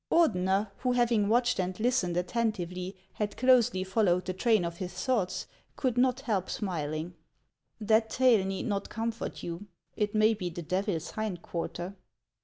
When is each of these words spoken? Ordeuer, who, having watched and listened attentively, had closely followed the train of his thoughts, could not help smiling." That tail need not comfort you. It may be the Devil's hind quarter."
Ordeuer, 0.11 0.71
who, 0.77 0.93
having 0.93 1.29
watched 1.29 1.59
and 1.59 1.79
listened 1.79 2.17
attentively, 2.17 2.95
had 3.13 3.37
closely 3.37 3.83
followed 3.83 4.25
the 4.25 4.33
train 4.33 4.65
of 4.65 4.77
his 4.77 4.93
thoughts, 4.95 5.45
could 5.75 5.95
not 5.95 6.21
help 6.21 6.49
smiling." 6.49 7.13
That 7.79 8.09
tail 8.09 8.43
need 8.43 8.65
not 8.65 8.89
comfort 8.89 9.43
you. 9.43 9.67
It 9.95 10.15
may 10.15 10.33
be 10.33 10.49
the 10.49 10.63
Devil's 10.63 11.11
hind 11.11 11.43
quarter." 11.43 11.97